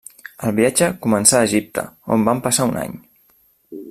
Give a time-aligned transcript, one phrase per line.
[0.47, 1.83] El viatge començà a Egipte,
[2.17, 2.97] on van passar un any.